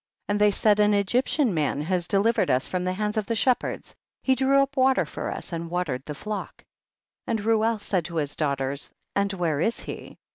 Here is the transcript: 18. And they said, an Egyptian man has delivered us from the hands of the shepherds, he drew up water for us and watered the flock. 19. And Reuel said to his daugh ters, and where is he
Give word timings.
18. 0.29 0.33
And 0.33 0.41
they 0.41 0.49
said, 0.49 0.79
an 0.79 0.95
Egyptian 0.95 1.53
man 1.53 1.79
has 1.81 2.07
delivered 2.07 2.49
us 2.49 2.67
from 2.67 2.83
the 2.83 2.93
hands 2.93 3.17
of 3.17 3.27
the 3.27 3.35
shepherds, 3.35 3.95
he 4.23 4.33
drew 4.33 4.63
up 4.63 4.75
water 4.75 5.05
for 5.05 5.29
us 5.29 5.53
and 5.53 5.69
watered 5.69 6.03
the 6.05 6.15
flock. 6.15 6.65
19. 7.27 7.27
And 7.27 7.45
Reuel 7.45 7.77
said 7.77 8.05
to 8.05 8.15
his 8.15 8.35
daugh 8.35 8.57
ters, 8.57 8.91
and 9.15 9.31
where 9.33 9.61
is 9.61 9.81
he 9.81 10.17